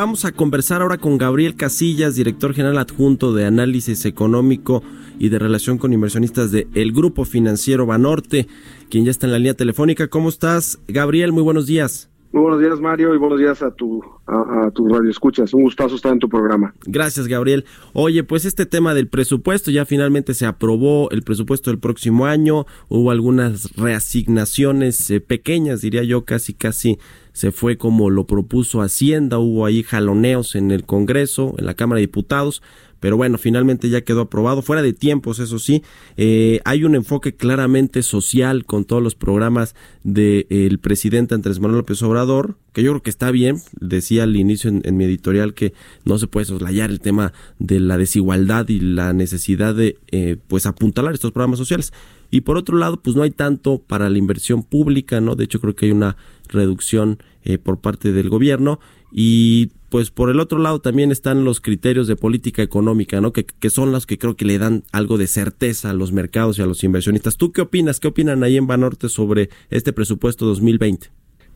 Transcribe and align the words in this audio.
Vamos 0.00 0.24
a 0.24 0.32
conversar 0.32 0.80
ahora 0.80 0.96
con 0.96 1.18
Gabriel 1.18 1.56
Casillas, 1.56 2.14
director 2.14 2.54
general 2.54 2.78
adjunto 2.78 3.34
de 3.34 3.44
Análisis 3.44 4.06
Económico 4.06 4.82
y 5.18 5.28
de 5.28 5.38
Relación 5.38 5.76
con 5.76 5.92
Inversionistas 5.92 6.50
de 6.50 6.66
El 6.72 6.92
Grupo 6.92 7.26
Financiero 7.26 7.84
Banorte, 7.84 8.48
quien 8.88 9.04
ya 9.04 9.10
está 9.10 9.26
en 9.26 9.32
la 9.32 9.38
línea 9.38 9.52
telefónica. 9.52 10.08
¿Cómo 10.08 10.30
estás, 10.30 10.80
Gabriel? 10.88 11.32
Muy 11.32 11.42
buenos 11.42 11.66
días. 11.66 12.08
Muy 12.32 12.40
buenos 12.44 12.60
días, 12.60 12.80
Mario, 12.80 13.14
y 13.14 13.18
buenos 13.18 13.38
días 13.38 13.62
a 13.62 13.72
tu, 13.72 14.02
a, 14.26 14.68
a 14.68 14.70
tu 14.70 14.88
radio 14.88 15.10
escuchas. 15.10 15.52
Un 15.52 15.64
gustazo 15.64 15.96
estar 15.96 16.12
en 16.12 16.18
tu 16.18 16.30
programa. 16.30 16.72
Gracias, 16.86 17.28
Gabriel. 17.28 17.66
Oye, 17.92 18.24
pues 18.24 18.46
este 18.46 18.64
tema 18.64 18.94
del 18.94 19.06
presupuesto 19.06 19.70
ya 19.70 19.84
finalmente 19.84 20.32
se 20.32 20.46
aprobó 20.46 21.10
el 21.10 21.20
presupuesto 21.20 21.68
del 21.68 21.78
próximo 21.78 22.24
año. 22.24 22.64
Hubo 22.88 23.10
algunas 23.10 23.76
reasignaciones 23.76 25.10
eh, 25.10 25.20
pequeñas, 25.20 25.82
diría 25.82 26.04
yo, 26.04 26.24
casi, 26.24 26.54
casi 26.54 26.98
se 27.32 27.52
fue 27.52 27.76
como 27.76 28.10
lo 28.10 28.26
propuso 28.26 28.82
Hacienda. 28.82 29.38
Hubo 29.38 29.66
ahí 29.66 29.82
jaloneos 29.82 30.54
en 30.54 30.70
el 30.70 30.84
Congreso, 30.84 31.54
en 31.58 31.66
la 31.66 31.74
Cámara 31.74 31.96
de 31.96 32.02
Diputados 32.06 32.62
pero 33.00 33.16
bueno, 33.16 33.38
finalmente 33.38 33.88
ya 33.88 34.02
quedó 34.02 34.20
aprobado, 34.20 34.60
fuera 34.62 34.82
de 34.82 34.92
tiempos, 34.92 35.38
eso 35.38 35.58
sí, 35.58 35.82
eh, 36.18 36.60
hay 36.64 36.84
un 36.84 36.94
enfoque 36.94 37.34
claramente 37.34 38.02
social 38.02 38.66
con 38.66 38.84
todos 38.84 39.02
los 39.02 39.14
programas 39.14 39.74
del 40.04 40.78
presidente 40.80 41.34
Andrés 41.34 41.58
Manuel 41.60 41.78
López 41.78 42.02
Obrador, 42.02 42.56
que 42.74 42.82
yo 42.82 42.92
creo 42.92 43.02
que 43.02 43.10
está 43.10 43.30
bien, 43.30 43.56
decía 43.80 44.24
al 44.24 44.36
inicio 44.36 44.70
en, 44.70 44.96
mi 44.96 45.04
editorial 45.04 45.54
que 45.54 45.72
no 46.04 46.18
se 46.18 46.26
puede 46.26 46.44
soslayar 46.44 46.90
el 46.90 47.00
tema 47.00 47.32
de 47.58 47.80
la 47.80 47.96
desigualdad 47.96 48.68
y 48.68 48.80
la 48.80 49.14
necesidad 49.14 49.74
de 49.74 49.96
eh, 50.10 50.36
pues 50.46 50.66
apuntalar 50.66 51.14
estos 51.14 51.32
programas 51.32 51.58
sociales. 51.58 51.92
Y 52.30 52.42
por 52.42 52.56
otro 52.56 52.76
lado, 52.76 53.00
pues 53.02 53.16
no 53.16 53.22
hay 53.22 53.30
tanto 53.30 53.78
para 53.78 54.08
la 54.08 54.18
inversión 54.18 54.62
pública, 54.62 55.20
¿no? 55.20 55.34
De 55.34 55.44
hecho, 55.44 55.60
creo 55.60 55.74
que 55.74 55.86
hay 55.86 55.92
una 55.92 56.16
reducción 56.48 57.18
eh, 57.42 57.58
por 57.58 57.80
parte 57.80 58.12
del 58.12 58.28
gobierno 58.28 58.80
y 59.12 59.70
pues 59.88 60.10
por 60.10 60.30
el 60.30 60.38
otro 60.38 60.58
lado 60.58 60.80
también 60.80 61.10
están 61.10 61.44
los 61.44 61.60
criterios 61.60 62.06
de 62.06 62.14
política 62.14 62.62
económica, 62.62 63.20
¿no? 63.20 63.32
Que, 63.32 63.44
que, 63.44 63.70
son 63.70 63.90
los 63.90 64.06
que 64.06 64.18
creo 64.18 64.36
que 64.36 64.44
le 64.44 64.58
dan 64.58 64.84
algo 64.92 65.18
de 65.18 65.26
certeza 65.26 65.90
a 65.90 65.94
los 65.94 66.12
mercados 66.12 66.58
y 66.58 66.62
a 66.62 66.66
los 66.66 66.84
inversionistas. 66.84 67.36
¿Tú 67.36 67.50
qué 67.50 67.62
opinas? 67.62 67.98
¿Qué 67.98 68.06
opinan 68.06 68.44
ahí 68.44 68.56
en 68.56 68.68
Banorte 68.68 69.08
sobre 69.08 69.50
este 69.68 69.92
presupuesto 69.92 70.46
2020? 70.46 71.08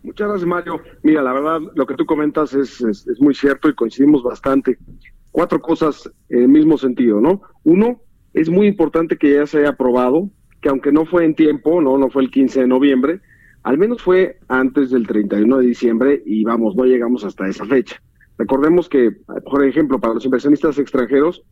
Muchas 0.02 0.28
gracias, 0.28 0.48
Mario. 0.48 0.80
Mira, 1.02 1.22
la 1.22 1.32
verdad, 1.32 1.60
lo 1.74 1.86
que 1.86 1.94
tú 1.94 2.04
comentas 2.04 2.52
es, 2.54 2.80
es, 2.80 3.06
es 3.06 3.20
muy 3.20 3.34
cierto 3.34 3.68
y 3.68 3.74
coincidimos 3.74 4.22
bastante. 4.22 4.78
Cuatro 5.30 5.60
cosas 5.60 6.10
en 6.28 6.42
el 6.42 6.48
mismo 6.48 6.76
sentido, 6.76 7.20
¿no? 7.20 7.40
Uno, 7.62 8.00
es 8.34 8.50
muy 8.50 8.66
importante 8.66 9.16
que 9.16 9.34
ya 9.34 9.46
se 9.46 9.60
haya 9.60 9.70
aprobado, 9.70 10.28
que 10.64 10.70
aunque 10.70 10.92
no 10.92 11.04
fue 11.04 11.26
en 11.26 11.34
tiempo, 11.34 11.82
no, 11.82 11.98
no 11.98 12.08
fue 12.08 12.22
el 12.22 12.30
15 12.30 12.62
de 12.62 12.66
noviembre, 12.66 13.20
al 13.64 13.76
menos 13.76 14.00
fue 14.00 14.38
antes 14.48 14.90
del 14.90 15.06
31 15.06 15.58
de 15.58 15.66
diciembre 15.66 16.22
y 16.24 16.42
vamos, 16.42 16.74
no 16.74 16.86
llegamos 16.86 17.22
hasta 17.22 17.46
esa 17.46 17.66
fecha. 17.66 18.00
Recordemos 18.38 18.88
que, 18.88 19.10
por 19.44 19.62
ejemplo, 19.62 20.00
para 20.00 20.14
los 20.14 20.24
inversionistas 20.24 20.78
extranjeros, 20.78 21.44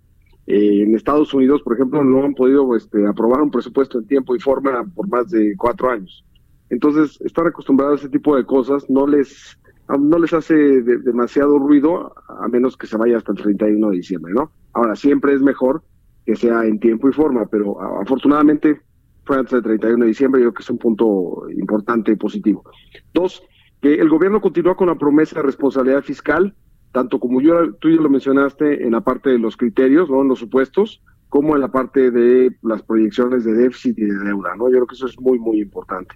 eh, 0.46 0.84
en 0.84 0.94
Estados 0.94 1.34
Unidos, 1.34 1.60
por 1.60 1.74
ejemplo, 1.74 2.02
no 2.02 2.24
han 2.24 2.32
podido 2.32 2.74
este, 2.74 3.06
aprobar 3.06 3.42
un 3.42 3.50
presupuesto 3.50 3.98
en 3.98 4.06
tiempo 4.06 4.34
y 4.34 4.40
forma 4.40 4.82
por 4.94 5.06
más 5.08 5.28
de 5.28 5.54
cuatro 5.58 5.90
años. 5.90 6.24
Entonces, 6.70 7.20
estar 7.20 7.46
acostumbrados 7.46 8.00
a 8.00 8.04
ese 8.04 8.08
tipo 8.08 8.34
de 8.34 8.46
cosas 8.46 8.88
no 8.88 9.06
les 9.06 9.58
no 9.88 10.18
les 10.18 10.32
hace 10.32 10.54
demasiado 10.54 11.58
ruido, 11.58 12.14
a 12.28 12.48
menos 12.48 12.78
que 12.78 12.86
se 12.86 12.96
vaya 12.96 13.18
hasta 13.18 13.32
el 13.32 13.38
31 13.38 13.90
de 13.90 13.96
diciembre, 13.96 14.32
¿no? 14.32 14.50
Ahora, 14.72 14.96
siempre 14.96 15.34
es 15.34 15.42
mejor 15.42 15.82
que 16.24 16.34
sea 16.34 16.64
en 16.64 16.80
tiempo 16.80 17.10
y 17.10 17.12
forma, 17.12 17.44
pero 17.44 17.78
afortunadamente 18.00 18.80
fue 19.24 19.38
antes 19.38 19.52
del 19.52 19.62
31 19.62 20.04
de 20.04 20.08
diciembre, 20.08 20.40
yo 20.40 20.48
creo 20.48 20.54
que 20.54 20.62
es 20.62 20.70
un 20.70 20.78
punto 20.78 21.44
importante 21.50 22.12
y 22.12 22.16
positivo. 22.16 22.64
Dos, 23.12 23.42
que 23.80 23.94
el 23.94 24.08
gobierno 24.08 24.40
continúa 24.40 24.76
con 24.76 24.88
la 24.88 24.96
promesa 24.96 25.36
de 25.36 25.42
responsabilidad 25.42 26.02
fiscal, 26.02 26.54
tanto 26.92 27.18
como 27.18 27.40
yo, 27.40 27.74
tú 27.74 27.88
ya 27.90 28.00
lo 28.00 28.10
mencionaste 28.10 28.84
en 28.84 28.92
la 28.92 29.00
parte 29.00 29.30
de 29.30 29.38
los 29.38 29.56
criterios, 29.56 30.10
¿no? 30.10 30.22
en 30.22 30.28
los 30.28 30.38
supuestos, 30.38 31.02
como 31.28 31.54
en 31.54 31.62
la 31.62 31.72
parte 31.72 32.10
de 32.10 32.54
las 32.62 32.82
proyecciones 32.82 33.44
de 33.44 33.54
déficit 33.54 33.98
y 33.98 34.04
de 34.04 34.18
deuda. 34.18 34.54
¿no? 34.56 34.68
Yo 34.68 34.76
creo 34.76 34.86
que 34.86 34.94
eso 34.94 35.06
es 35.06 35.18
muy, 35.18 35.38
muy 35.38 35.60
importante. 35.60 36.14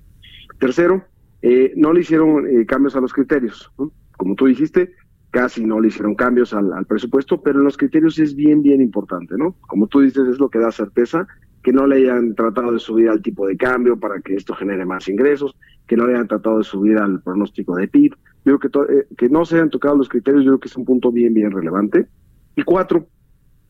Tercero, 0.58 1.02
eh, 1.42 1.72
no 1.76 1.92
le 1.92 2.00
hicieron 2.00 2.46
eh, 2.46 2.66
cambios 2.66 2.96
a 2.96 3.00
los 3.00 3.12
criterios. 3.12 3.70
Como 4.16 4.34
tú 4.34 4.46
dijiste, 4.46 4.92
casi 5.30 5.64
no 5.64 5.80
le 5.80 5.88
hicieron 5.88 6.14
cambios 6.14 6.54
al, 6.54 6.86
presupuesto, 6.86 7.42
pero 7.42 7.58
en 7.58 7.64
los 7.64 7.76
criterios 7.76 8.18
es 8.18 8.34
bien, 8.34 8.62
bien 8.62 8.80
importante, 8.80 9.36
¿no? 9.36 9.54
Como 9.68 9.86
tú 9.86 10.00
dices, 10.00 10.26
es 10.28 10.38
lo 10.38 10.48
que 10.48 10.58
da 10.58 10.72
certeza 10.72 11.26
que 11.66 11.72
no 11.72 11.84
le 11.84 11.96
hayan 11.96 12.36
tratado 12.36 12.70
de 12.70 12.78
subir 12.78 13.08
al 13.08 13.20
tipo 13.20 13.44
de 13.44 13.56
cambio 13.56 13.98
para 13.98 14.20
que 14.20 14.36
esto 14.36 14.54
genere 14.54 14.86
más 14.86 15.08
ingresos, 15.08 15.56
que 15.88 15.96
no 15.96 16.06
le 16.06 16.14
hayan 16.14 16.28
tratado 16.28 16.58
de 16.58 16.62
subir 16.62 16.96
al 16.96 17.20
pronóstico 17.20 17.74
de 17.74 17.88
PIB. 17.88 18.14
Yo 18.44 18.56
creo 18.60 18.86
que, 18.86 18.92
eh, 18.92 19.06
que 19.18 19.28
no 19.28 19.44
se 19.44 19.56
hayan 19.56 19.70
tocado 19.70 19.96
los 19.96 20.08
criterios, 20.08 20.44
yo 20.44 20.52
creo 20.52 20.60
que 20.60 20.68
es 20.68 20.76
un 20.76 20.84
punto 20.84 21.10
bien, 21.10 21.34
bien 21.34 21.50
relevante. 21.50 22.06
Y 22.54 22.62
cuatro, 22.62 23.08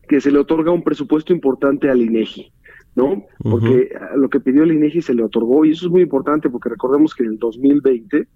que 0.07 0.21
se 0.21 0.29
le 0.29 0.37
otorga 0.37 0.71
un 0.71 0.83
presupuesto 0.83 1.33
importante 1.33 1.89
al 1.89 1.99
INEGI, 1.99 2.53
¿no? 2.93 3.25
Porque 3.39 3.89
lo 4.15 4.29
que 4.29 4.41
pidió 4.41 4.61
el 4.61 4.73
INEGI 4.73 5.01
se 5.01 5.15
le 5.15 5.23
otorgó, 5.23 5.65
y 5.65 5.71
eso 5.71 5.87
es 5.87 5.91
muy 5.91 6.03
importante 6.03 6.51
porque 6.51 6.69
recordemos 6.69 7.15
que 7.15 7.23
en 7.23 7.31
el 7.31 7.39
2020 7.39 8.27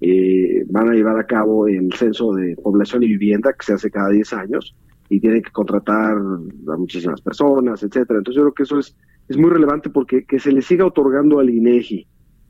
eh, 0.00 0.64
van 0.70 0.90
a 0.90 0.94
llevar 0.94 1.18
a 1.18 1.26
cabo 1.26 1.66
el 1.66 1.92
censo 1.92 2.34
de 2.34 2.54
población 2.54 3.02
y 3.02 3.08
vivienda 3.08 3.52
que 3.52 3.66
se 3.66 3.72
hace 3.72 3.90
cada 3.90 4.10
10 4.10 4.32
años 4.34 4.76
y 5.08 5.20
tienen 5.20 5.42
que 5.42 5.50
contratar 5.50 6.16
a 6.16 6.76
muchísimas 6.76 7.20
personas, 7.20 7.82
etcétera. 7.82 8.18
Entonces 8.18 8.36
yo 8.36 8.42
creo 8.42 8.54
que 8.54 8.62
eso 8.64 8.78
es, 8.78 8.96
es 9.28 9.36
muy 9.36 9.50
relevante 9.50 9.90
porque 9.90 10.24
que 10.24 10.38
se 10.38 10.52
le 10.52 10.62
siga 10.62 10.86
otorgando 10.86 11.38
al 11.38 11.50
INEGI 11.50 12.06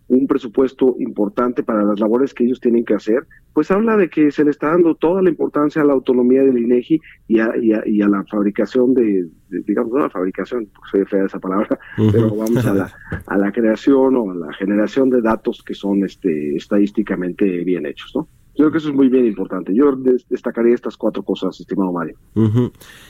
un 0.09 0.27
presupuesto 0.27 0.97
importante 0.99 1.63
para 1.63 1.85
las 1.85 2.01
labores 2.01 2.33
que 2.33 2.45
ellos 2.45 2.61
tienen 2.61 2.85
que 2.85 2.95
hacer, 2.95 3.27
pues 3.53 3.71
habla 3.71 3.97
de 3.97 4.09
que 4.09 4.31
se 4.31 4.43
le 4.43 4.51
está 4.51 4.69
dando 4.69 4.95
toda 4.95 5.21
la 5.21 5.29
importancia 5.29 5.83
a 5.83 5.85
la 5.85 5.93
autonomía 5.93 6.43
del 6.43 6.59
INEGI 6.59 7.01
y 7.29 7.41
a, 7.41 7.55
y 7.61 7.73
a, 7.73 7.83
y 7.87 8.01
a 8.01 8.09
la 8.09 8.25
fabricación 8.25 8.95
de, 8.95 9.29
digamos, 9.51 9.93
no 9.93 9.99
la 9.99 10.11
fabricación, 10.11 10.67
porque 10.75 10.91
soy 10.91 11.05
fea 11.05 11.27
esa 11.27 11.39
palabra, 11.39 11.79
pero 12.11 12.35
vamos 12.35 12.65
a 12.65 12.73
la, 12.73 12.91
a 13.27 13.37
la 13.37 13.53
creación 13.53 14.17
o 14.17 14.31
a 14.31 14.35
la 14.35 14.53
generación 14.55 15.11
de 15.11 15.21
datos 15.21 15.63
que 15.63 15.75
son 15.75 16.03
este, 16.05 16.57
estadísticamente 16.57 17.45
bien 17.65 17.85
hechos, 17.85 18.13
¿no? 18.15 18.29
Creo 18.59 18.73
que 18.73 18.79
eso 18.79 18.89
es 18.89 18.95
muy 18.97 19.09
bien 19.09 19.25
importante. 19.25 19.73
Yo 19.73 19.97
destacaría 20.29 20.75
estas 20.75 20.97
cuatro 20.97 21.23
cosas, 21.23 21.61
estimado 21.61 21.93
Mario. 21.93 22.19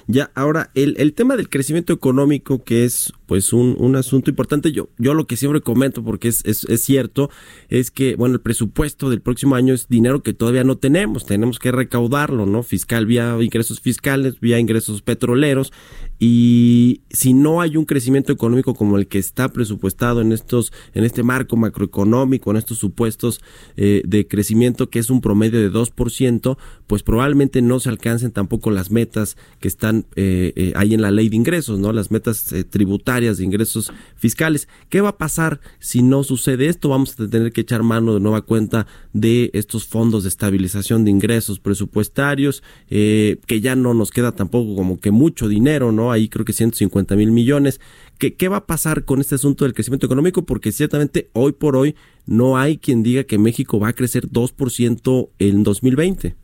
Ya, 0.07 0.31
ahora, 0.35 0.71
el, 0.75 0.95
el 0.99 1.15
tema 1.15 1.39
del 1.39 1.49
crecimiento 1.49 1.95
económico, 1.95 2.63
que 2.65 2.85
es 2.85 3.15
pues 3.25 3.55
un, 3.55 3.75
un 3.79 3.97
asunto 3.97 4.29
importante, 4.29 4.73
yo, 4.73 4.91
yo 4.99 5.15
lo 5.15 5.27
que 5.27 5.39
siempre 5.39 5.63
comento, 5.63 6.05
porque 6.05 6.29
es, 6.29 6.45
es, 6.45 6.65
es, 6.65 6.83
cierto, 6.83 7.31
es 7.71 7.91
que, 7.91 8.15
bueno, 8.17 8.35
el 8.35 8.41
presupuesto 8.43 9.09
del 9.09 9.23
próximo 9.23 9.55
año 9.55 9.73
es 9.73 9.89
dinero 9.89 10.23
que 10.23 10.35
todavía 10.35 10.65
no 10.65 10.77
tenemos, 10.77 11.25
tenemos 11.25 11.59
que 11.59 11.73
recaudarlo, 11.73 12.45
¿no? 12.45 12.63
Fiscal, 12.63 13.07
vía 13.07 13.35
ingresos 13.41 13.81
fiscales, 13.81 14.41
vía 14.41 14.59
ingresos 14.59 15.01
petroleros, 15.01 15.73
y 16.19 17.03
si 17.11 17.33
no 17.33 17.63
hay 17.63 17.77
un 17.77 17.85
crecimiento 17.85 18.33
económico 18.33 18.75
como 18.75 18.99
el 18.99 19.07
que 19.07 19.19
está 19.19 19.51
presupuestado 19.51 20.21
en 20.21 20.33
estos, 20.33 20.73
en 20.93 21.05
este 21.05 21.23
marco 21.23 21.57
macroeconómico, 21.57 22.51
en 22.51 22.57
estos 22.57 22.79
supuestos 22.79 23.41
eh, 23.77 24.03
de 24.05 24.27
crecimiento 24.27 24.91
que 24.91 24.99
es 24.99 25.11
un 25.11 25.21
promedio 25.21 25.38
de 25.38 25.71
2%, 25.71 26.58
pues 26.87 27.02
probablemente 27.02 27.62
no 27.62 27.81
se 27.81 27.88
alcancen 27.88 28.32
tampoco 28.32 28.70
las 28.70 28.90
metas 28.90 29.37
que 29.61 29.69
están 29.69 30.06
eh, 30.17 30.52
eh, 30.56 30.73
ahí 30.76 30.94
en 30.94 31.02
la 31.02 31.11
ley 31.11 31.29
de 31.29 31.37
ingresos, 31.37 31.79
¿no? 31.79 31.93
Las 31.93 32.11
metas 32.11 32.55
tributarias 32.70 33.38
de 33.38 33.44
ingresos 33.44 33.93
fiscales. 34.17 34.69
¿Qué 34.88 35.00
va 35.00 35.11
a 35.11 35.19
pasar 35.19 35.61
si 35.79 36.02
no 36.02 36.25
sucede 36.25 36.67
esto? 36.67 36.88
Vamos 36.88 37.19
a 37.19 37.29
tener 37.29 37.52
que 37.52 37.62
echar 37.62 37.82
mano 37.82 38.14
de 38.14 38.20
nueva 38.20 38.43
cuenta 38.43 38.87
de 39.12 39.50
estos 39.52 39.87
fondos 39.87 40.23
de 40.23 40.29
estabilización 40.29 41.05
de 41.05 41.11
ingresos 41.11 41.61
presupuestarios, 41.61 42.62
eh, 42.91 43.38
que 43.46 43.61
ya 43.61 43.76
no 43.76 43.94
nos 43.94 44.11
queda 44.11 44.32
tampoco 44.32 44.75
como 44.75 45.00
que 45.00 45.11
mucho 45.11 45.49
dinero, 45.49 45.93
¿no? 45.93 46.12
Ahí 46.12 46.29
creo 46.29 46.44
que 46.44 46.52
150 46.52 47.17
mil 47.17 47.31
millones. 47.31 47.81
¿Qué, 48.19 48.34
¿Qué 48.34 48.49
va 48.49 48.58
a 48.58 48.67
pasar 48.67 49.05
con 49.05 49.20
este 49.20 49.37
asunto 49.37 49.64
del 49.64 49.75
crecimiento 49.75 50.06
económico? 50.06 50.43
Porque 50.43 50.73
ciertamente 50.73 51.31
hoy 51.32 51.52
por 51.52 51.76
hoy 51.76 51.94
no 52.29 52.59
hay 52.59 52.77
quien 52.77 53.03
diga 53.03 53.25
que 53.25 53.39
México 53.39 53.81
va 53.81 53.89
a 53.89 53.93
crecer 53.95 54.29
2% 54.29 55.31
en 55.39 55.63
2020. 55.63 56.37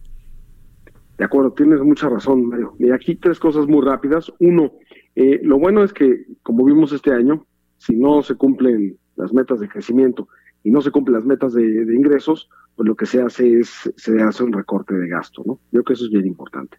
De 1.18 1.24
acuerdo, 1.24 1.52
tienes 1.52 1.80
mucha 1.80 2.08
razón, 2.08 2.48
Mario. 2.48 2.74
Y 2.78 2.90
aquí 2.90 3.14
tres 3.16 3.38
cosas 3.38 3.68
muy 3.68 3.84
rápidas. 3.84 4.32
Uno, 4.40 4.72
eh, 5.14 5.40
lo 5.42 5.58
bueno 5.58 5.84
es 5.84 5.92
que, 5.92 6.24
como 6.42 6.64
vimos 6.64 6.92
este 6.92 7.12
año, 7.12 7.46
si 7.76 7.94
no 7.94 8.22
se 8.22 8.34
cumplen 8.34 8.96
las 9.16 9.32
metas 9.32 9.60
de 9.60 9.68
crecimiento 9.68 10.26
y 10.64 10.70
no 10.70 10.80
se 10.80 10.90
cumplen 10.90 11.16
las 11.16 11.26
metas 11.26 11.52
de, 11.52 11.62
ingresos, 11.94 12.48
pues 12.74 12.88
lo 12.88 12.96
que 12.96 13.06
se 13.06 13.20
hace 13.20 13.60
es, 13.60 13.92
se 13.94 14.20
hace 14.22 14.42
un 14.42 14.54
recorte 14.54 14.94
de 14.94 15.06
gasto, 15.06 15.42
¿no? 15.44 15.60
Yo 15.64 15.70
creo 15.70 15.84
que 15.84 15.92
eso 15.92 16.06
es 16.06 16.10
bien 16.10 16.26
importante. 16.26 16.78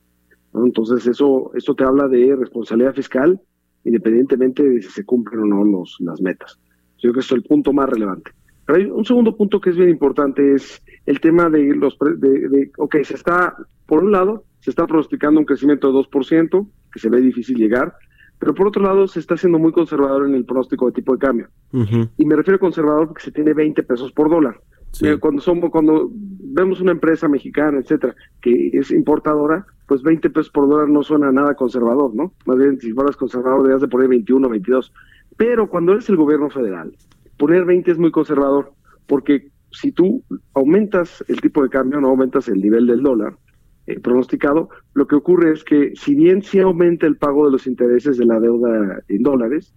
Entonces, 0.56 1.06
eso, 1.06 1.52
esto 1.54 1.76
te 1.76 1.84
habla 1.84 2.08
de 2.08 2.36
responsabilidad 2.36 2.96
fiscal, 2.96 3.40
independientemente 3.84 4.64
de 4.64 4.82
si 4.82 4.90
se 4.90 5.06
cumplen 5.06 5.42
o 5.42 5.46
no 5.46 5.64
los, 5.64 5.96
las 6.00 6.20
metas. 6.22 6.60
Yo 6.98 7.12
creo 7.12 7.14
que 7.14 7.20
eso 7.20 7.36
es 7.36 7.44
el 7.44 7.48
punto 7.48 7.72
más 7.72 7.88
relevante. 7.88 8.32
Pero 8.66 8.80
hay 8.80 8.86
un 8.86 9.06
segundo 9.06 9.36
punto 9.36 9.62
que 9.62 9.70
es 9.70 9.78
bien 9.78 9.90
importante, 9.90 10.56
es 10.56 10.82
el 11.06 11.20
tema 11.20 11.50
de 11.50 11.76
los, 11.76 11.98
de, 12.18 12.50
de 12.50 12.72
ok, 12.78 12.98
se 13.04 13.14
está, 13.14 13.56
por 13.86 14.04
un 14.04 14.12
lado, 14.12 14.44
se 14.60 14.72
está 14.72 14.88
pronosticando 14.88 15.40
un 15.40 15.46
crecimiento 15.46 15.92
de 15.92 16.00
2%, 16.00 16.68
que 16.92 17.00
se 17.00 17.10
ve 17.10 17.22
difícil 17.22 17.58
llegar, 17.58 17.94
pero 18.40 18.54
por 18.54 18.68
otro 18.68 18.84
lado 18.84 19.08
se 19.08 19.20
está 19.20 19.38
siendo 19.38 19.60
muy 19.60 19.72
conservador 19.72 20.28
en 20.28 20.36
el 20.36 20.46
pronóstico 20.46 20.88
de 20.88 20.94
tipo 20.94 21.14
de 21.14 21.20
cambio. 21.20 21.48
Y 22.18 22.26
me 22.26 22.36
refiero 22.36 22.56
a 22.56 22.60
conservador 22.60 23.08
porque 23.08 23.24
se 23.24 23.32
tiene 23.32 23.54
20 23.54 23.84
pesos 23.84 24.12
por 24.12 24.30
dólar. 24.30 24.60
Cuando 25.20 25.42
somos, 25.42 25.70
cuando 25.72 26.10
vemos 26.12 26.80
una 26.80 26.92
empresa 26.92 27.28
mexicana, 27.28 27.80
etcétera, 27.80 28.16
que 28.42 28.70
es 28.74 28.92
importadora, 28.92 29.66
pues 29.88 30.02
20 30.02 30.30
pesos 30.30 30.50
por 30.52 30.70
dólar 30.70 30.88
no 30.88 31.04
suena 31.04 31.32
nada 31.32 31.56
conservador, 31.56 32.16
¿no? 32.16 32.34
Más 32.46 32.58
bien, 32.58 32.80
si 32.80 32.94
fueras 32.94 33.18
conservador, 33.18 33.64
debías 33.64 33.82
de 33.82 33.88
poner 33.90 34.08
21, 34.08 34.50
22. 34.50 34.94
Pero 35.38 35.70
cuando 35.70 35.92
eres 35.92 36.08
el 36.10 36.16
gobierno 36.16 36.50
federal, 36.50 36.96
poner 37.38 37.66
20 37.66 37.92
es 37.92 37.98
muy 37.98 38.12
conservador, 38.12 38.74
porque 39.08 39.50
si 39.72 39.92
tú 39.92 40.24
aumentas 40.54 41.24
el 41.28 41.42
tipo 41.42 41.62
de 41.62 41.70
cambio, 41.70 42.00
no 42.00 42.10
aumentas 42.10 42.48
el 42.48 42.62
nivel 42.62 42.88
del 42.88 43.04
dólar, 43.04 43.36
eh, 43.88 44.00
pronosticado, 44.00 44.70
lo 44.94 45.06
que 45.06 45.16
ocurre 45.16 45.52
es 45.52 45.64
que 45.64 45.94
si 45.96 46.16
bien 46.16 46.42
sí 46.42 46.60
aumenta 46.60 47.06
el 47.06 47.18
pago 47.18 47.46
de 47.46 47.52
los 47.52 47.68
intereses 47.68 48.18
de 48.18 48.26
la 48.26 48.40
deuda 48.40 49.00
en 49.08 49.22
dólares, 49.22 49.74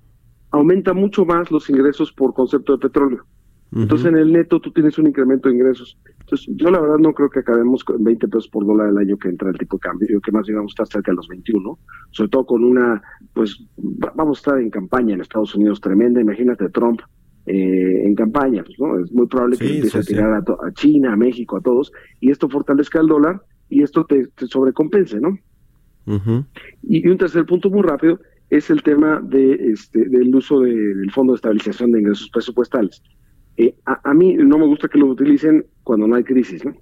aumenta 0.51 0.95
mucho 0.95 1.27
más 1.27 1.51
los 1.51 1.69
ingresos 1.69 2.13
por 2.13 2.33
concepto 2.33 2.73
de 2.73 2.79
petróleo. 2.79 3.25
Entonces 3.71 4.07
en 4.07 4.17
el 4.17 4.33
neto 4.33 4.61
tú 4.61 4.73
tienes 4.73 4.99
un 4.99 5.09
incremento 5.09 5.49
de 5.49 5.57
ingresos. 5.57 5.99
Entonces 6.21 6.49
yo 6.57 6.71
la 6.71 6.81
verdad 6.81 6.97
no 6.97 7.13
creo 7.13 7.29
que 7.29 7.41
acabemos 7.41 7.85
con 7.85 8.03
20 8.03 8.27
pesos 8.29 8.49
por 8.49 8.65
dólar 8.65 8.89
el 8.89 8.97
año 8.97 9.19
que 9.19 9.29
entra 9.29 9.51
el 9.51 9.59
tipo 9.59 9.77
de 9.77 9.81
cambio. 9.81 10.09
Yo 10.11 10.21
que 10.23 10.33
más 10.33 10.47
bien 10.47 10.57
vamos 10.57 10.71
a 10.71 10.85
estar 10.85 10.87
cerca 10.87 11.13
de 11.13 11.17
los 11.17 11.29
21, 11.29 11.79
sobre 12.11 12.31
todo 12.31 12.47
con 12.47 12.65
una, 12.65 13.03
pues 13.35 13.63
vamos 13.77 14.39
a 14.39 14.41
estar 14.41 14.59
en 14.59 14.71
campaña 14.71 15.15
en 15.15 15.21
Estados 15.21 15.55
Unidos 15.55 15.83
tremenda. 15.83 16.19
Imagínate 16.19 16.71
Trump 16.71 17.03
eh, 17.49 18.03
en 18.05 18.15
campaña, 18.15 18.63
pues, 18.65 18.79
¿no? 18.79 18.99
Es 18.99 19.11
muy 19.13 19.27
probable 19.27 19.57
que 19.57 19.77
empiece 19.77 19.99
a 19.99 20.03
tirar 20.03 20.33
a, 20.33 20.39
a, 20.39 20.73
China, 20.73 21.15
a 21.15 21.17
México, 21.17 21.57
a 21.57 21.61
todos, 21.61 21.93
y 22.21 22.31
esto 22.31 22.49
fortalezca 22.49 23.01
el 23.01 23.07
dólar 23.07 23.43
y 23.69 23.83
esto 23.83 24.05
te, 24.05 24.29
sobrecompense, 24.47 25.21
¿no? 25.21 25.39
y, 26.83 27.07
un 27.07 27.19
tercer 27.19 27.45
punto 27.45 27.69
muy 27.69 27.83
rápido 27.83 28.19
es 28.49 28.71
el 28.71 28.83
tema 28.83 29.21
de 29.23 29.73
este, 29.73 30.09
del 30.09 30.35
uso 30.35 30.61
del 30.61 31.11
Fondo 31.11 31.33
de 31.33 31.37
Estabilización 31.37 31.93
de 31.93 32.01
Ingresos 32.01 32.31
Presupuestales. 32.31 33.03
Eh, 33.59 33.75
a, 33.85 34.15
mí 34.15 34.35
no 34.35 34.57
me 34.57 34.67
gusta 34.67 34.89
que 34.89 34.99
lo 34.99 35.07
utilicen 35.07 35.67
cuando 35.83 36.07
no 36.07 36.15
hay 36.15 36.25
crisis, 36.25 36.65
¿no? 36.65 36.75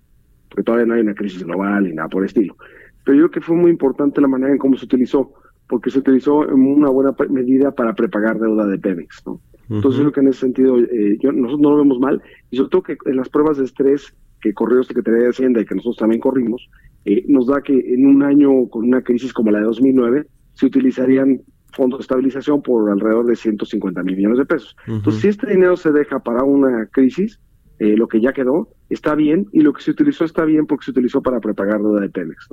Porque 0.49 0.63
todavía 0.63 0.87
no 0.87 0.95
hay 0.95 1.01
una 1.01 1.15
crisis 1.15 1.43
global 1.43 1.85
ni 1.85 1.93
nada 1.93 2.09
por 2.09 2.23
el 2.23 2.27
estilo. 2.27 2.57
Pero 3.05 3.19
yo 3.19 3.23
creo 3.25 3.31
que 3.31 3.41
fue 3.41 3.57
muy 3.57 3.71
importante 3.71 4.21
la 4.21 4.29
manera 4.29 4.53
en 4.53 4.59
cómo 4.59 4.77
se 4.77 4.85
utilizó, 4.85 5.33
porque 5.69 5.91
se 5.91 5.99
utilizó 5.99 6.49
en 6.49 6.61
una 6.61 6.91
buena 6.91 7.15
medida 7.31 7.73
para 7.73 7.95
prepagar 7.95 8.39
deuda 8.39 8.67
de 8.67 8.79
Pemex, 8.79 9.23
¿no? 9.27 9.41
Entonces, 9.69 9.99
yo 9.99 10.05
creo 10.05 10.13
que 10.13 10.21
en 10.21 10.29
ese 10.29 10.41
sentido, 10.41 10.79
eh, 10.79 11.19
yo, 11.21 11.33
nosotros 11.33 11.61
no 11.61 11.71
lo 11.71 11.77
vemos 11.79 11.99
mal, 11.99 12.23
y 12.51 12.57
sobre 12.57 12.71
todo 12.71 12.83
que 12.83 12.97
en 13.05 13.17
las 13.17 13.29
pruebas 13.29 13.59
de 13.59 13.65
estrés 13.65 14.15
que 14.41 14.55
corrió 14.55 14.83
Secretaría 14.83 15.23
de 15.23 15.31
Hacienda 15.31 15.61
y 15.61 15.65
que 15.65 15.75
nosotros 15.75 15.97
también 15.97 16.21
corrimos, 16.21 16.69
eh, 17.05 17.25
nos 17.29 17.47
da 17.47 17.61
que 17.63 17.73
en 17.95 18.07
un 18.07 18.23
año 18.23 18.69
con 18.69 18.85
una 18.85 19.03
crisis 19.03 19.33
como 19.33 19.51
la 19.51 19.59
de 19.59 19.65
2009 19.65 20.27
se 20.55 20.67
utilizarían 20.67 21.41
fondos 21.73 21.99
de 21.99 22.03
estabilización 22.03 22.63
por 22.63 22.91
alrededor 22.91 23.27
de 23.27 23.37
150 23.37 24.03
mil 24.03 24.17
millones 24.17 24.39
de 24.39 24.47
pesos. 24.47 24.77
Entonces, 24.87 25.21
si 25.21 25.29
este 25.29 25.47
dinero 25.49 25.77
se 25.77 25.93
deja 25.93 26.21
para 26.21 26.43
una 26.43 26.87
crisis, 26.87 27.39
eh, 27.79 27.97
lo 27.97 28.09
que 28.09 28.21
ya 28.21 28.33
quedó 28.33 28.69
está 28.89 29.15
bien 29.15 29.47
y 29.53 29.61
lo 29.61 29.73
que 29.73 29.83
se 29.83 29.91
utilizó 29.91 30.25
está 30.25 30.45
bien 30.45 30.67
porque 30.67 30.87
se 30.87 30.93
utilizó 30.93 31.21
para 31.21 31.41
prepagar 31.41 31.81
deuda 31.81 32.01
de 32.01 32.09
Pemex. 32.09 32.49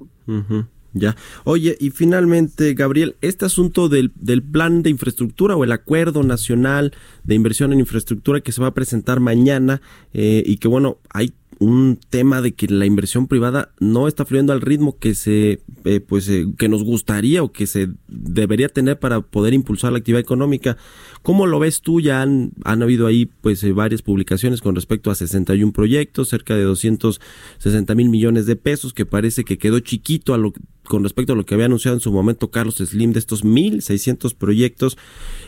Ya. 0.94 1.16
Oye, 1.44 1.76
y 1.80 1.90
finalmente, 1.90 2.76
Gabriel, 2.76 3.16
este 3.22 3.46
asunto 3.46 3.90
del, 3.90 4.12
del 4.16 4.44
plan 4.44 4.84
de 4.84 4.92
infraestructura 4.92 5.56
o 5.56 5.64
el 5.64 5.72
acuerdo 5.72 6.22
nacional 6.22 6.94
de 7.24 7.36
inversión 7.36 7.74
en 7.74 7.80
infraestructura 7.80 8.42
que 8.42 8.52
se 8.52 8.62
va 8.62 8.68
a 8.68 8.74
presentar 8.74 9.20
mañana 9.20 9.82
eh, 10.14 10.44
y 10.46 10.58
que, 10.58 10.68
bueno, 10.68 11.00
hay 11.10 11.34
un 11.60 12.00
tema 12.10 12.42
de 12.42 12.54
que 12.54 12.68
la 12.68 12.86
inversión 12.86 13.28
privada 13.28 13.72
no 13.80 14.08
está 14.08 14.26
fluyendo 14.26 14.54
al 14.54 14.62
ritmo 14.62 14.98
que 14.98 15.16
se 15.16 15.62
eh, 15.86 16.00
pues 16.02 16.28
eh, 16.30 16.46
que 16.58 16.68
nos 16.68 16.84
gustaría 16.84 17.44
o 17.44 17.52
que 17.52 17.68
se 17.68 17.90
debería 18.08 18.70
tener 18.70 19.00
para 19.00 19.22
poder 19.22 19.54
impulsar 19.54 19.92
la 19.92 20.00
actividad 20.00 20.22
económica. 20.22 20.78
¿Cómo 21.24 21.48
lo 21.48 21.58
ves 21.58 21.82
tú? 21.82 22.00
Ya 22.00 22.22
han, 22.22 22.52
han 22.64 22.84
habido 22.84 23.08
ahí 23.08 23.26
pues 23.26 23.64
eh, 23.64 23.72
varias 23.72 24.02
publicaciones 24.02 24.62
con 24.62 24.76
respecto 24.76 25.10
a 25.10 25.16
61 25.16 25.72
proyectos, 25.72 26.30
cerca 26.30 26.56
de 26.56 26.64
260 26.64 27.96
mil 27.96 28.10
millones 28.10 28.46
de 28.46 28.56
pesos, 28.56 28.94
que 28.94 29.06
parece 29.06 29.44
que 29.44 29.58
quedó 29.58 29.80
chiquito 29.80 30.34
a 30.34 30.38
lo, 30.38 30.54
con 30.84 31.04
respecto 31.04 31.34
a 31.34 31.36
lo 31.36 31.46
que 31.46 31.54
había 31.54 31.68
anunciado 31.68 31.98
en 31.98 32.02
su 32.02 32.12
momento 32.12 32.52
Carlos 32.52 32.76
Slim 32.76 33.14
de 33.14 33.20
estos 33.20 33.44
1.600 33.44 34.36
proyectos. 34.36 34.98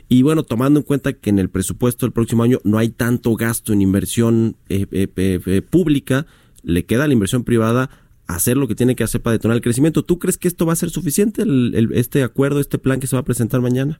Y 0.07 0.21
bueno, 0.21 0.43
tomando 0.43 0.79
en 0.79 0.85
cuenta 0.85 1.13
que 1.13 1.29
en 1.29 1.39
el 1.39 1.49
presupuesto 1.49 2.05
del 2.05 2.13
próximo 2.13 2.43
año 2.43 2.59
no 2.63 2.77
hay 2.77 2.89
tanto 2.89 3.35
gasto 3.35 3.73
en 3.73 3.81
inversión 3.81 4.55
eh, 4.69 4.87
eh, 4.91 5.07
eh, 5.45 5.61
pública, 5.61 6.25
le 6.63 6.85
queda 6.85 7.03
a 7.03 7.07
la 7.07 7.13
inversión 7.13 7.43
privada 7.43 7.89
hacer 8.27 8.57
lo 8.57 8.67
que 8.67 8.75
tiene 8.75 8.95
que 8.95 9.03
hacer 9.03 9.21
para 9.21 9.33
detonar 9.33 9.55
el 9.55 9.61
crecimiento. 9.61 10.03
¿Tú 10.03 10.19
crees 10.19 10.37
que 10.37 10.47
esto 10.47 10.65
va 10.65 10.73
a 10.73 10.77
ser 10.77 10.89
suficiente, 10.89 11.43
el, 11.43 11.89
este 11.93 12.23
acuerdo, 12.23 12.59
este 12.59 12.79
plan 12.79 12.99
que 12.99 13.07
se 13.07 13.15
va 13.15 13.19
a 13.21 13.25
presentar 13.25 13.61
mañana? 13.61 13.99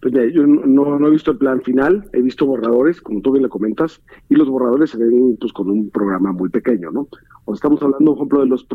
Pues 0.00 0.14
yo 0.32 0.46
no, 0.46 0.98
no, 0.98 1.08
he 1.08 1.10
visto 1.10 1.32
el 1.32 1.38
plan 1.38 1.60
final, 1.62 2.08
he 2.12 2.22
visto 2.22 2.46
borradores, 2.46 3.00
como 3.00 3.20
tú 3.20 3.32
bien 3.32 3.42
le 3.42 3.48
comentas, 3.48 4.00
y 4.28 4.34
los 4.34 4.48
borradores 4.48 4.90
se 4.90 4.98
ven 4.98 5.36
pues 5.40 5.52
con 5.52 5.70
un 5.70 5.90
programa 5.90 6.32
muy 6.32 6.48
pequeño, 6.48 6.90
¿no? 6.90 7.08
O 7.44 7.54
estamos 7.54 7.82
hablando, 7.82 8.12
por 8.12 8.18
ejemplo, 8.18 8.40
de 8.40 8.46
los 8.46 8.66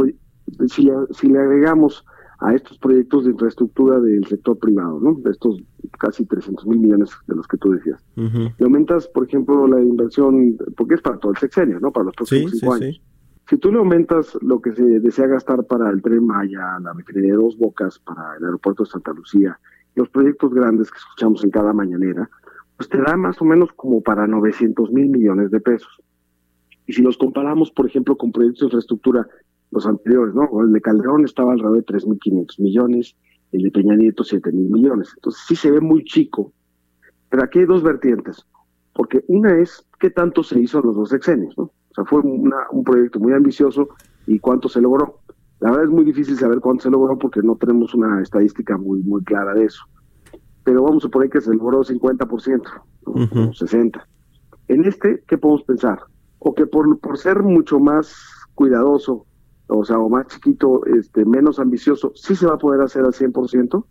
si 0.68 0.84
le, 0.84 0.94
si 1.12 1.28
le 1.28 1.40
agregamos 1.40 2.06
a 2.40 2.54
estos 2.56 2.78
proyectos 2.78 3.26
de 3.26 3.32
infraestructura 3.32 4.00
del 4.00 4.26
sector 4.26 4.58
privado, 4.58 5.00
¿no? 5.00 5.16
De 5.16 5.32
estos 5.32 5.62
casi 6.00 6.26
300 6.26 6.66
mil 6.68 6.80
millones 6.80 7.10
de 7.28 7.36
los 7.36 7.48
que 7.48 7.58
tú 7.58 7.72
decías. 7.72 8.02
Y 8.16 8.64
aumentas, 8.64 9.08
por 9.10 9.28
ejemplo, 9.28 9.68
la 9.68 9.82
inversión, 9.82 10.58
porque 10.78 10.96
es 10.96 11.02
para 11.02 11.18
todo 11.18 11.34
el 11.34 11.38
sexenio, 11.38 11.80
¿no? 11.80 11.92
Para 11.92 12.06
los 12.06 12.16
próximos 12.16 12.52
cinco 12.52 12.74
años. 12.74 13.02
Si 13.50 13.58
tú 13.58 13.72
le 13.72 13.80
aumentas 13.80 14.38
lo 14.42 14.62
que 14.62 14.74
se 14.74 14.84
desea 15.00 15.28
gastar 15.28 15.66
para 15.66 15.90
el 15.90 16.02
Tren 16.02 16.26
Maya, 16.26 16.80
la 16.82 16.94
refinería 16.94 17.32
de 17.32 17.38
Dos 17.38 17.58
Bocas, 17.58 18.00
para 18.00 18.38
el 18.38 18.46
aeropuerto 18.46 18.84
de 18.84 18.90
Santa 18.90 19.12
Lucía, 19.12 19.60
los 19.96 20.10
proyectos 20.10 20.54
grandes 20.54 20.92
que 20.92 20.98
escuchamos 20.98 21.44
en 21.44 21.52
cada 21.52 21.74
mañanera, 21.74 22.30
pues 22.78 22.90
te 22.90 22.98
da 23.02 23.18
más 23.18 23.42
o 23.42 23.46
menos 23.46 23.70
como 23.76 24.02
para 24.02 24.28
900 24.28 24.92
mil 24.92 25.10
millones 25.10 25.52
de 25.52 25.60
pesos. 25.60 26.02
Y 26.88 26.94
si 26.94 27.02
los 27.02 27.18
comparamos, 27.18 27.72
por 27.72 27.88
ejemplo, 27.88 28.18
con 28.18 28.32
proyectos 28.32 28.60
de 28.60 28.66
infraestructura 28.66 29.28
los 29.72 29.86
anteriores, 29.86 30.34
¿no? 30.34 30.50
El 30.62 30.72
de 30.72 30.82
Calderón 30.82 31.26
estaba 31.26 31.54
alrededor 31.54 31.86
de 31.86 31.86
3.500 31.86 32.60
millones, 32.62 33.16
el 33.52 33.64
de 33.64 33.72
Peña 33.72 33.96
Nieto 33.96 34.24
7.000 34.24 34.52
millones. 34.54 35.12
Entonces 35.16 35.44
sí 35.48 35.56
se 35.56 35.72
ve 35.72 35.82
muy 35.82 36.04
chico, 36.06 36.54
pero 37.30 37.44
aquí 37.44 37.60
hay 37.60 37.66
dos 37.66 37.84
vertientes, 37.84 38.46
porque 38.94 39.24
una 39.28 39.60
es 39.60 39.86
qué 40.00 40.10
tanto 40.10 40.44
se 40.44 40.60
hizo 40.60 40.80
en 40.80 40.88
los 40.88 40.96
dos 40.96 41.10
sexenios, 41.10 41.56
¿no? 41.58 41.66
O 41.66 41.94
sea, 41.94 42.06
fue 42.06 42.22
un 42.22 42.84
proyecto 42.84 43.20
muy 43.20 43.34
ambicioso 43.34 43.90
y 44.26 44.40
cuánto 44.40 44.70
se 44.70 44.82
logró. 44.82 45.20
La 45.60 45.72
verdad 45.72 45.86
es 45.86 45.92
muy 45.92 46.06
difícil 46.06 46.38
saber 46.38 46.60
cuánto 46.60 46.84
se 46.84 46.90
logró 46.90 47.18
porque 47.18 47.42
no 47.42 47.56
tenemos 47.56 47.94
una 47.94 48.22
estadística 48.22 48.78
muy, 48.78 49.02
muy 49.02 49.24
clara 49.24 49.54
de 49.54 49.66
eso. 49.66 49.84
Pero 50.64 50.84
vamos 50.84 51.04
a 51.04 51.08
suponer 51.08 51.30
que 51.30 51.42
se 51.42 51.54
logró 51.54 51.84
50%, 51.84 52.62
¿no? 53.08 53.14
60%. 53.14 54.02
En 54.68 54.86
este, 54.86 55.24
¿qué 55.28 55.38
podemos 55.38 55.64
pensar? 55.64 56.00
O 56.38 56.54
que 56.54 56.66
por, 56.68 57.00
por 57.00 57.18
ser 57.18 57.42
mucho 57.42 57.80
más 57.80 58.16
cuidadoso 58.54 59.26
o 59.70 59.86
sea, 59.86 60.00
o 60.00 60.10
más 60.10 60.28
chiquito, 60.28 60.84
este, 60.86 61.26
menos 61.26 61.60
ambicioso, 61.60 62.12
sí 62.16 62.36
se 62.36 62.48
va 62.48 62.56
a 62.56 62.58
poder 62.58 62.82
hacer 62.82 63.04
al 63.04 63.14
100%, 63.14 63.86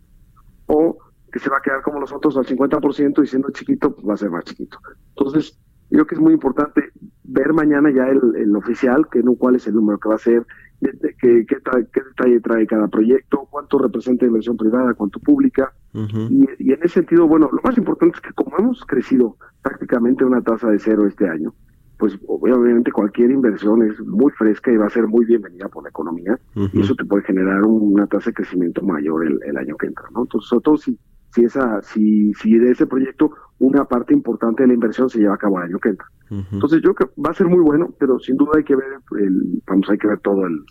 o 0.67 0.97
que 1.31 1.39
se 1.39 1.49
va 1.49 1.57
a 1.57 1.61
quedar 1.61 1.81
como 1.81 1.99
los 1.99 2.11
otros 2.11 2.35
al 2.37 2.45
50% 2.45 3.23
y 3.23 3.27
siendo 3.27 3.49
chiquito, 3.51 3.95
pues 3.95 4.07
va 4.07 4.13
a 4.13 4.17
ser 4.17 4.29
más 4.29 4.43
chiquito. 4.43 4.77
Entonces, 5.15 5.57
yo 5.89 5.99
creo 5.99 6.07
que 6.07 6.15
es 6.15 6.21
muy 6.21 6.33
importante 6.33 6.91
ver 7.31 7.53
mañana 7.53 7.91
ya 7.91 8.07
el, 8.07 8.55
oficial, 8.55 9.07
que 9.11 9.21
no 9.21 9.35
cuál 9.35 9.55
es 9.55 9.67
el 9.67 9.75
número 9.75 9.99
que 9.99 10.09
va 10.09 10.15
a 10.15 10.19
ser, 10.19 10.45
qué, 10.81 11.45
qué, 11.45 11.55
detalle 11.55 12.39
trae 12.41 12.67
cada 12.67 12.87
proyecto, 12.87 13.47
cuánto 13.49 13.77
representa 13.77 14.25
inversión 14.25 14.57
privada, 14.57 14.93
cuánto 14.93 15.19
pública. 15.19 15.73
y, 15.93 16.47
y, 16.59 16.71
en 16.73 16.79
ese 16.83 16.95
sentido, 16.95 17.27
bueno, 17.27 17.49
lo 17.51 17.61
más 17.63 17.77
importante 17.77 18.17
es 18.17 18.21
que 18.21 18.33
como 18.33 18.57
hemos 18.57 18.85
crecido 18.85 19.37
prácticamente 19.61 20.25
una 20.25 20.41
tasa 20.41 20.69
de 20.69 20.79
cero 20.79 21.05
este 21.05 21.27
año, 21.27 21.53
pues 21.99 22.17
obviamente 22.27 22.91
cualquier 22.93 23.29
inversión 23.29 23.83
es 23.83 23.99
muy 23.99 24.31
fresca 24.31 24.71
y 24.71 24.77
va 24.77 24.87
a 24.87 24.89
ser 24.89 25.05
muy 25.07 25.25
bienvenida 25.25 25.67
por 25.67 25.83
la 25.83 25.89
economía 25.89 26.39
y 26.55 26.79
eso 26.79 26.95
te 26.95 27.03
puede 27.03 27.23
generar 27.23 27.61
una 27.63 28.07
tasa 28.07 28.29
de 28.29 28.35
crecimiento 28.35 28.81
mayor 28.81 29.27
el, 29.27 29.57
año 29.57 29.75
que 29.75 29.87
entra, 29.87 30.05
¿no? 30.13 30.21
Entonces, 30.21 30.47
sobre 30.47 30.63
todo 30.63 30.77
si, 30.77 30.97
si, 31.33 31.43
esa, 31.43 31.81
si, 31.81 32.33
si 32.35 32.57
de 32.57 32.71
ese 32.71 32.87
proyecto 32.87 33.31
una 33.59 33.83
parte 33.83 34.13
importante 34.13 34.63
de 34.63 34.67
la 34.67 34.75
inversión 34.75 35.09
se 35.09 35.19
lleva 35.19 35.35
a 35.35 35.37
cabo 35.37 35.57
el 35.59 35.65
año 35.65 35.79
que 35.79 35.89
entra. 35.89 36.07
Entonces 36.29 36.81
yo 36.83 36.93
creo 36.93 37.09
que 37.09 37.21
va 37.21 37.31
a 37.31 37.33
ser 37.33 37.47
muy 37.47 37.59
bueno, 37.59 37.93
pero 37.99 38.19
sin 38.19 38.37
duda 38.37 38.51
hay 38.57 38.63
que 38.63 38.75
ver, 38.75 38.99
el, 39.19 39.61
vamos, 39.65 39.89
hay 39.89 39.97
que 39.97 40.07
ver 40.07 40.19
todo 40.19 40.45
el, 40.45 40.63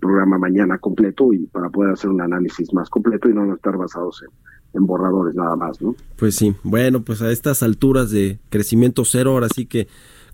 programa 0.00 0.36
mañana 0.36 0.78
completo 0.78 1.32
y 1.32 1.46
para 1.46 1.70
poder 1.70 1.92
hacer 1.92 2.10
un 2.10 2.20
análisis 2.20 2.74
más 2.74 2.90
completo 2.90 3.28
y 3.28 3.34
no 3.34 3.54
estar 3.54 3.76
basados 3.76 4.20
en, 4.22 4.80
en 4.80 4.84
borradores 4.84 5.36
nada 5.36 5.54
más, 5.54 5.80
¿no? 5.80 5.94
Pues 6.18 6.34
sí, 6.34 6.56
bueno, 6.64 7.02
pues 7.02 7.22
a 7.22 7.30
estas 7.30 7.62
alturas 7.62 8.10
de 8.10 8.40
crecimiento 8.50 9.04
cero, 9.04 9.30
ahora 9.30 9.46
sí 9.48 9.66
que 9.66 9.86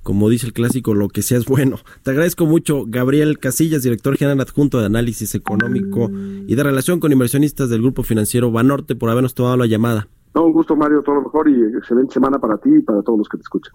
como 0.02 0.28
dice 0.28 0.46
el 0.46 0.52
clásico, 0.52 0.94
lo 0.94 1.08
que 1.08 1.22
sea 1.22 1.38
es 1.38 1.46
bueno. 1.46 1.76
Te 2.02 2.10
agradezco 2.10 2.46
mucho, 2.46 2.84
Gabriel 2.86 3.38
Casillas, 3.38 3.82
director 3.82 4.16
general 4.16 4.40
adjunto 4.40 4.80
de 4.80 4.86
análisis 4.86 5.34
económico 5.34 6.10
y 6.10 6.54
de 6.54 6.62
relación 6.62 7.00
con 7.00 7.12
inversionistas 7.12 7.70
del 7.70 7.82
grupo 7.82 8.02
financiero 8.02 8.50
Banorte, 8.50 8.96
por 8.96 9.10
habernos 9.10 9.34
tomado 9.34 9.56
la 9.56 9.66
llamada. 9.66 10.08
No, 10.34 10.46
un 10.46 10.52
gusto, 10.52 10.74
Mario, 10.74 11.02
todo 11.02 11.16
lo 11.16 11.22
mejor 11.22 11.48
y 11.48 11.62
excelente 11.76 12.14
semana 12.14 12.38
para 12.38 12.56
ti 12.56 12.70
y 12.74 12.80
para 12.80 13.02
todos 13.02 13.18
los 13.18 13.28
que 13.28 13.36
te 13.36 13.42
escuchan. 13.42 13.74